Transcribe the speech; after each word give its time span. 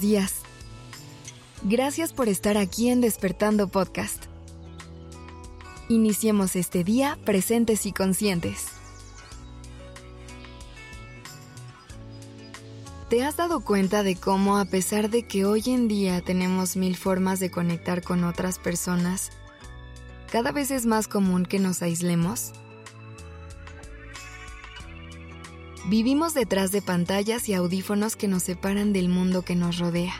días. 0.00 0.42
Gracias 1.62 2.12
por 2.12 2.28
estar 2.28 2.58
aquí 2.58 2.90
en 2.90 3.00
Despertando 3.00 3.68
Podcast. 3.68 4.24
Iniciemos 5.88 6.54
este 6.54 6.84
día 6.84 7.18
presentes 7.24 7.86
y 7.86 7.92
conscientes. 7.92 8.66
¿Te 13.08 13.24
has 13.24 13.36
dado 13.36 13.60
cuenta 13.60 14.02
de 14.02 14.16
cómo 14.16 14.58
a 14.58 14.66
pesar 14.66 15.08
de 15.08 15.26
que 15.26 15.46
hoy 15.46 15.62
en 15.66 15.88
día 15.88 16.20
tenemos 16.20 16.76
mil 16.76 16.96
formas 16.96 17.40
de 17.40 17.50
conectar 17.50 18.02
con 18.02 18.24
otras 18.24 18.58
personas, 18.58 19.30
cada 20.30 20.52
vez 20.52 20.70
es 20.70 20.84
más 20.84 21.08
común 21.08 21.46
que 21.46 21.58
nos 21.58 21.80
aislemos? 21.80 22.52
Vivimos 25.86 26.32
detrás 26.32 26.72
de 26.72 26.80
pantallas 26.80 27.46
y 27.50 27.52
audífonos 27.52 28.16
que 28.16 28.26
nos 28.26 28.42
separan 28.42 28.94
del 28.94 29.10
mundo 29.10 29.42
que 29.42 29.54
nos 29.54 29.78
rodea. 29.78 30.14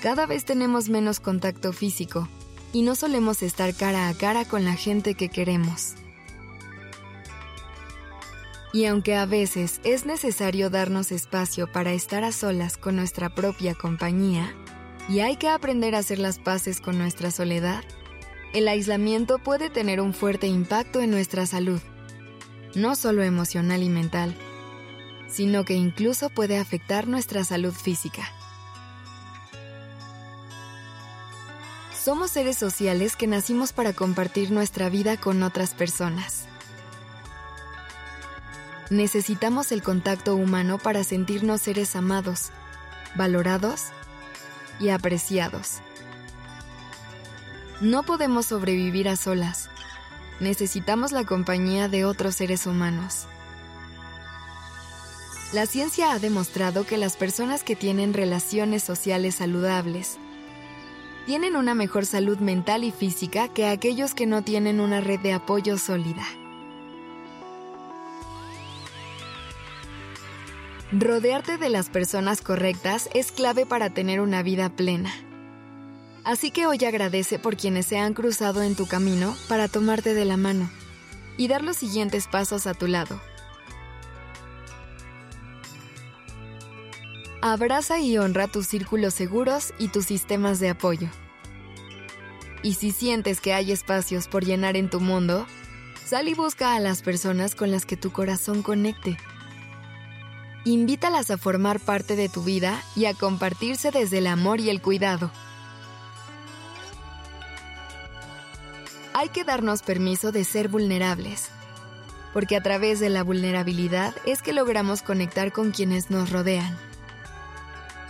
Cada 0.00 0.26
vez 0.26 0.44
tenemos 0.44 0.88
menos 0.88 1.20
contacto 1.20 1.72
físico 1.72 2.28
y 2.72 2.82
no 2.82 2.96
solemos 2.96 3.40
estar 3.42 3.72
cara 3.72 4.08
a 4.08 4.14
cara 4.14 4.44
con 4.44 4.64
la 4.64 4.74
gente 4.74 5.14
que 5.14 5.28
queremos. 5.28 5.94
Y 8.72 8.86
aunque 8.86 9.14
a 9.14 9.26
veces 9.26 9.80
es 9.84 10.06
necesario 10.06 10.70
darnos 10.70 11.12
espacio 11.12 11.70
para 11.70 11.92
estar 11.92 12.24
a 12.24 12.32
solas 12.32 12.76
con 12.76 12.96
nuestra 12.96 13.32
propia 13.32 13.76
compañía, 13.76 14.56
y 15.08 15.20
hay 15.20 15.36
que 15.36 15.48
aprender 15.48 15.94
a 15.94 15.98
hacer 15.98 16.18
las 16.18 16.38
paces 16.38 16.80
con 16.80 16.98
nuestra 16.98 17.30
soledad, 17.30 17.84
el 18.54 18.66
aislamiento 18.66 19.38
puede 19.38 19.70
tener 19.70 20.00
un 20.00 20.14
fuerte 20.14 20.48
impacto 20.48 21.00
en 21.00 21.10
nuestra 21.10 21.46
salud 21.46 21.80
no 22.74 22.94
solo 22.94 23.22
emocional 23.22 23.82
y 23.82 23.88
mental, 23.88 24.34
sino 25.28 25.64
que 25.64 25.74
incluso 25.74 26.30
puede 26.30 26.58
afectar 26.58 27.06
nuestra 27.06 27.44
salud 27.44 27.72
física. 27.72 28.22
Somos 32.02 32.32
seres 32.32 32.58
sociales 32.58 33.14
que 33.14 33.26
nacimos 33.26 33.72
para 33.72 33.92
compartir 33.92 34.50
nuestra 34.50 34.88
vida 34.88 35.16
con 35.16 35.42
otras 35.42 35.72
personas. 35.72 36.46
Necesitamos 38.90 39.72
el 39.72 39.82
contacto 39.82 40.34
humano 40.34 40.78
para 40.78 41.04
sentirnos 41.04 41.62
seres 41.62 41.94
amados, 41.96 42.50
valorados 43.14 43.84
y 44.80 44.88
apreciados. 44.88 45.78
No 47.80 48.02
podemos 48.02 48.46
sobrevivir 48.46 49.08
a 49.08 49.16
solas 49.16 49.70
necesitamos 50.40 51.12
la 51.12 51.24
compañía 51.24 51.88
de 51.88 52.04
otros 52.04 52.36
seres 52.36 52.66
humanos. 52.66 53.26
La 55.52 55.66
ciencia 55.66 56.12
ha 56.12 56.18
demostrado 56.18 56.86
que 56.86 56.96
las 56.96 57.16
personas 57.16 57.62
que 57.62 57.76
tienen 57.76 58.14
relaciones 58.14 58.82
sociales 58.82 59.34
saludables 59.34 60.18
tienen 61.26 61.56
una 61.56 61.74
mejor 61.74 62.06
salud 62.06 62.38
mental 62.38 62.84
y 62.84 62.90
física 62.90 63.48
que 63.48 63.66
aquellos 63.66 64.14
que 64.14 64.26
no 64.26 64.42
tienen 64.42 64.80
una 64.80 65.00
red 65.00 65.20
de 65.20 65.32
apoyo 65.32 65.78
sólida. 65.78 66.26
Rodearte 70.90 71.58
de 71.58 71.70
las 71.70 71.88
personas 71.88 72.42
correctas 72.42 73.08
es 73.14 73.32
clave 73.32 73.64
para 73.64 73.90
tener 73.90 74.20
una 74.20 74.42
vida 74.42 74.68
plena. 74.68 75.10
Así 76.24 76.52
que 76.52 76.66
hoy 76.66 76.78
agradece 76.84 77.38
por 77.38 77.56
quienes 77.56 77.86
se 77.86 77.98
han 77.98 78.14
cruzado 78.14 78.62
en 78.62 78.76
tu 78.76 78.86
camino 78.86 79.36
para 79.48 79.66
tomarte 79.66 80.14
de 80.14 80.24
la 80.24 80.36
mano 80.36 80.70
y 81.36 81.48
dar 81.48 81.64
los 81.64 81.76
siguientes 81.76 82.28
pasos 82.28 82.66
a 82.66 82.74
tu 82.74 82.86
lado. 82.86 83.20
Abraza 87.40 87.98
y 87.98 88.18
honra 88.18 88.46
tus 88.46 88.68
círculos 88.68 89.14
seguros 89.14 89.74
y 89.78 89.88
tus 89.88 90.06
sistemas 90.06 90.60
de 90.60 90.70
apoyo. 90.70 91.08
Y 92.62 92.74
si 92.74 92.92
sientes 92.92 93.40
que 93.40 93.52
hay 93.52 93.72
espacios 93.72 94.28
por 94.28 94.44
llenar 94.44 94.76
en 94.76 94.88
tu 94.88 95.00
mundo, 95.00 95.44
sal 96.06 96.28
y 96.28 96.34
busca 96.34 96.76
a 96.76 96.80
las 96.80 97.02
personas 97.02 97.56
con 97.56 97.72
las 97.72 97.84
que 97.84 97.96
tu 97.96 98.12
corazón 98.12 98.62
conecte. 98.62 99.16
Invítalas 100.64 101.32
a 101.32 101.38
formar 101.38 101.80
parte 101.80 102.14
de 102.14 102.28
tu 102.28 102.44
vida 102.44 102.80
y 102.94 103.06
a 103.06 103.14
compartirse 103.14 103.90
desde 103.90 104.18
el 104.18 104.28
amor 104.28 104.60
y 104.60 104.70
el 104.70 104.80
cuidado. 104.80 105.32
Hay 109.14 109.28
que 109.28 109.44
darnos 109.44 109.82
permiso 109.82 110.32
de 110.32 110.44
ser 110.44 110.68
vulnerables, 110.68 111.48
porque 112.32 112.56
a 112.56 112.62
través 112.62 113.00
de 113.00 113.10
la 113.10 113.22
vulnerabilidad 113.22 114.14
es 114.26 114.42
que 114.42 114.52
logramos 114.52 115.02
conectar 115.02 115.52
con 115.52 115.70
quienes 115.70 116.10
nos 116.10 116.30
rodean. 116.30 116.76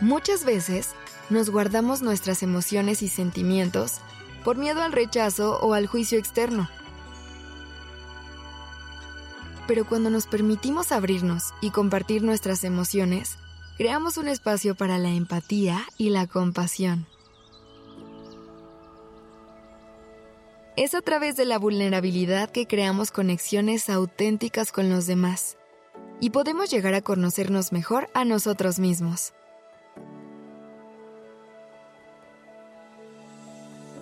Muchas 0.00 0.44
veces 0.44 0.90
nos 1.28 1.50
guardamos 1.50 2.02
nuestras 2.02 2.42
emociones 2.42 3.02
y 3.02 3.08
sentimientos 3.08 3.98
por 4.44 4.56
miedo 4.56 4.82
al 4.82 4.92
rechazo 4.92 5.58
o 5.60 5.74
al 5.74 5.86
juicio 5.86 6.18
externo. 6.18 6.68
Pero 9.66 9.86
cuando 9.86 10.10
nos 10.10 10.26
permitimos 10.26 10.90
abrirnos 10.90 11.54
y 11.60 11.70
compartir 11.70 12.22
nuestras 12.22 12.64
emociones, 12.64 13.36
creamos 13.76 14.16
un 14.16 14.28
espacio 14.28 14.74
para 14.74 14.98
la 14.98 15.10
empatía 15.10 15.84
y 15.96 16.10
la 16.10 16.26
compasión. 16.26 17.06
Es 20.80 20.94
a 20.94 21.02
través 21.02 21.36
de 21.36 21.44
la 21.44 21.58
vulnerabilidad 21.58 22.48
que 22.48 22.66
creamos 22.66 23.10
conexiones 23.10 23.90
auténticas 23.90 24.72
con 24.72 24.88
los 24.88 25.06
demás 25.06 25.58
y 26.20 26.30
podemos 26.30 26.70
llegar 26.70 26.94
a 26.94 27.02
conocernos 27.02 27.70
mejor 27.70 28.08
a 28.14 28.24
nosotros 28.24 28.78
mismos. 28.78 29.34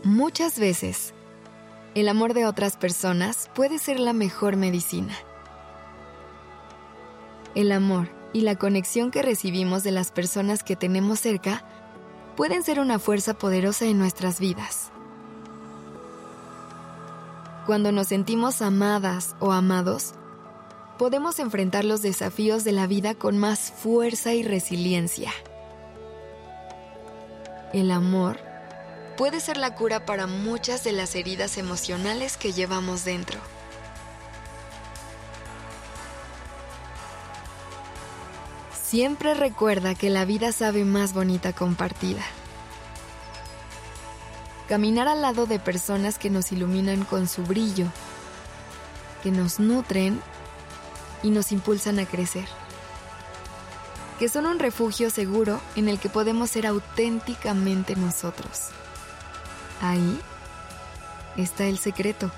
Muchas 0.04 0.60
veces, 0.60 1.14
el 1.96 2.08
amor 2.08 2.32
de 2.32 2.46
otras 2.46 2.76
personas 2.76 3.50
puede 3.56 3.80
ser 3.80 3.98
la 3.98 4.12
mejor 4.12 4.54
medicina. 4.54 5.16
El 7.56 7.72
amor 7.72 8.08
y 8.32 8.42
la 8.42 8.54
conexión 8.54 9.10
que 9.10 9.22
recibimos 9.22 9.82
de 9.82 9.90
las 9.90 10.12
personas 10.12 10.62
que 10.62 10.76
tenemos 10.76 11.18
cerca 11.18 11.64
pueden 12.36 12.62
ser 12.62 12.78
una 12.78 13.00
fuerza 13.00 13.34
poderosa 13.34 13.86
en 13.86 13.98
nuestras 13.98 14.38
vidas. 14.38 14.92
Cuando 17.68 17.92
nos 17.92 18.08
sentimos 18.08 18.62
amadas 18.62 19.36
o 19.40 19.52
amados, 19.52 20.14
podemos 20.96 21.38
enfrentar 21.38 21.84
los 21.84 22.00
desafíos 22.00 22.64
de 22.64 22.72
la 22.72 22.86
vida 22.86 23.14
con 23.14 23.36
más 23.36 23.70
fuerza 23.70 24.32
y 24.32 24.42
resiliencia. 24.42 25.30
El 27.74 27.90
amor 27.90 28.38
puede 29.18 29.40
ser 29.40 29.58
la 29.58 29.74
cura 29.74 30.06
para 30.06 30.26
muchas 30.26 30.82
de 30.82 30.92
las 30.92 31.14
heridas 31.14 31.58
emocionales 31.58 32.38
que 32.38 32.54
llevamos 32.54 33.04
dentro. 33.04 33.38
Siempre 38.82 39.34
recuerda 39.34 39.94
que 39.94 40.08
la 40.08 40.24
vida 40.24 40.52
sabe 40.52 40.86
más 40.86 41.12
bonita 41.12 41.52
compartida. 41.52 42.24
Caminar 44.68 45.08
al 45.08 45.22
lado 45.22 45.46
de 45.46 45.58
personas 45.58 46.18
que 46.18 46.28
nos 46.28 46.52
iluminan 46.52 47.04
con 47.04 47.26
su 47.26 47.42
brillo, 47.42 47.86
que 49.22 49.30
nos 49.30 49.58
nutren 49.58 50.20
y 51.22 51.30
nos 51.30 51.52
impulsan 51.52 51.98
a 51.98 52.04
crecer. 52.04 52.44
Que 54.18 54.28
son 54.28 54.44
un 54.44 54.58
refugio 54.58 55.08
seguro 55.10 55.60
en 55.74 55.88
el 55.88 55.98
que 55.98 56.10
podemos 56.10 56.50
ser 56.50 56.66
auténticamente 56.66 57.96
nosotros. 57.96 58.68
Ahí 59.80 60.20
está 61.38 61.64
el 61.64 61.78
secreto. 61.78 62.31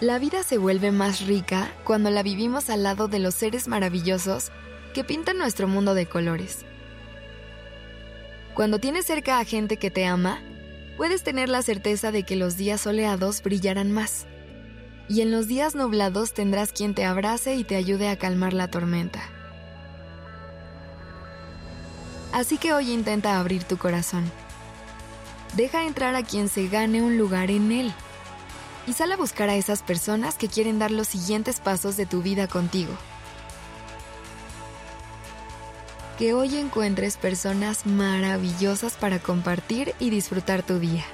La 0.00 0.18
vida 0.18 0.42
se 0.42 0.58
vuelve 0.58 0.90
más 0.90 1.20
rica 1.20 1.70
cuando 1.84 2.10
la 2.10 2.24
vivimos 2.24 2.70
al 2.70 2.82
lado 2.82 3.06
de 3.06 3.20
los 3.20 3.36
seres 3.36 3.68
maravillosos 3.68 4.50
que 4.94 5.04
pintan 5.04 5.38
nuestro 5.38 5.68
mundo 5.68 5.94
de 5.94 6.06
colores. 6.06 6.64
Cuando 8.54 8.78
tienes 8.78 9.06
cerca 9.06 9.38
a 9.38 9.44
gente 9.44 9.78
que 9.78 9.90
te 9.90 10.04
ama, 10.04 10.42
puedes 10.98 11.22
tener 11.22 11.48
la 11.48 11.62
certeza 11.62 12.12
de 12.12 12.24
que 12.24 12.36
los 12.36 12.58
días 12.58 12.82
soleados 12.82 13.42
brillarán 13.42 13.92
más. 13.92 14.26
Y 15.08 15.22
en 15.22 15.30
los 15.30 15.48
días 15.48 15.74
nublados 15.74 16.34
tendrás 16.34 16.72
quien 16.72 16.94
te 16.94 17.04
abrace 17.06 17.54
y 17.54 17.64
te 17.64 17.76
ayude 17.76 18.08
a 18.08 18.18
calmar 18.18 18.52
la 18.52 18.68
tormenta. 18.68 19.22
Así 22.32 22.58
que 22.58 22.74
hoy 22.74 22.92
intenta 22.92 23.38
abrir 23.38 23.64
tu 23.64 23.78
corazón. 23.78 24.30
Deja 25.54 25.84
entrar 25.84 26.14
a 26.14 26.22
quien 26.22 26.48
se 26.48 26.68
gane 26.68 27.02
un 27.02 27.16
lugar 27.16 27.50
en 27.50 27.72
él. 27.72 27.92
Y 28.86 28.92
sal 28.92 29.12
a 29.12 29.16
buscar 29.16 29.48
a 29.48 29.54
esas 29.54 29.82
personas 29.82 30.36
que 30.36 30.48
quieren 30.48 30.78
dar 30.78 30.90
los 30.90 31.08
siguientes 31.08 31.60
pasos 31.60 31.96
de 31.96 32.04
tu 32.04 32.22
vida 32.22 32.48
contigo. 32.48 32.92
Que 36.18 36.34
hoy 36.34 36.56
encuentres 36.56 37.16
personas 37.16 37.86
maravillosas 37.86 38.94
para 38.94 39.18
compartir 39.18 39.94
y 39.98 40.10
disfrutar 40.10 40.62
tu 40.62 40.78
día. 40.78 41.04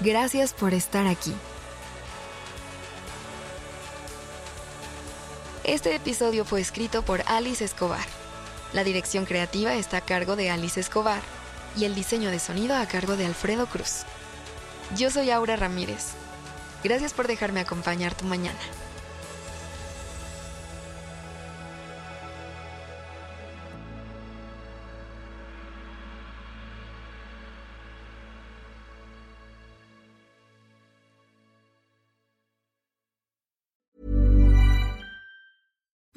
Gracias 0.00 0.52
por 0.54 0.72
estar 0.72 1.06
aquí. 1.06 1.34
Este 5.64 5.94
episodio 5.94 6.44
fue 6.44 6.60
escrito 6.60 7.02
por 7.02 7.22
Alice 7.26 7.64
Escobar. 7.64 8.06
La 8.72 8.82
dirección 8.82 9.26
creativa 9.26 9.74
está 9.74 9.98
a 9.98 10.00
cargo 10.00 10.36
de 10.36 10.50
Alice 10.50 10.80
Escobar 10.80 11.20
y 11.76 11.84
el 11.84 11.94
diseño 11.94 12.30
de 12.30 12.38
sonido 12.38 12.76
a 12.76 12.86
cargo 12.86 13.16
de 13.16 13.26
Alfredo 13.26 13.66
Cruz. 13.66 14.04
Yo 14.96 15.10
soy 15.10 15.30
Aura 15.30 15.56
Ramírez. 15.56 16.12
Gracias 16.82 17.12
por 17.12 17.26
dejarme 17.26 17.60
acompañar 17.60 18.14
tu 18.14 18.24
mañana. 18.24 18.58